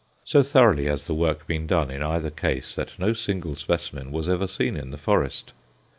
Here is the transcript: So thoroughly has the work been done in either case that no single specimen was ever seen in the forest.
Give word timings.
So 0.23 0.41
thoroughly 0.41 0.85
has 0.85 1.05
the 1.05 1.13
work 1.13 1.45
been 1.45 1.67
done 1.67 1.91
in 1.91 2.01
either 2.01 2.31
case 2.31 2.73
that 2.73 2.97
no 2.97 3.13
single 3.13 3.53
specimen 3.53 4.11
was 4.11 4.27
ever 4.27 4.47
seen 4.47 4.75
in 4.75 4.89
the 4.89 4.97
forest. 4.97 5.53